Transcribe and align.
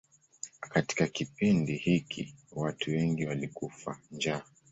Katika 0.59 1.07
kipindi 1.07 1.77
hiki 1.77 2.35
watu 2.51 2.91
wengi 2.91 3.25
walikufa 3.25 3.99
njaa. 4.11 4.41